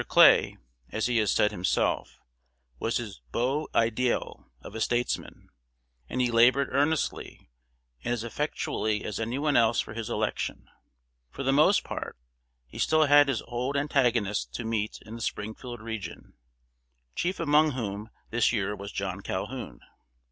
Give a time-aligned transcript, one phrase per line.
[0.07, 0.57] Clay,
[0.89, 2.19] as he has said himself,
[2.79, 5.49] was his "beau ideal of a statesman,"
[6.09, 7.51] and he labored earnestly
[8.03, 10.67] and as effectually as any one else for his election.
[11.29, 12.17] For the most part,
[12.65, 16.33] he still had his old antagonists to meet in the Springfield region,
[17.13, 19.81] chief among whom this year was John Calhoun.